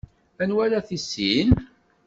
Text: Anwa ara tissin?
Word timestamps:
Anwa 0.41 0.61
ara 0.65 0.87
tissin? 0.87 1.49